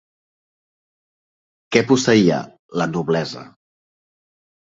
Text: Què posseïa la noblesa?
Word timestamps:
Què 1.75 1.81
posseïa 1.91 2.39
la 2.83 2.87
noblesa? 2.95 3.45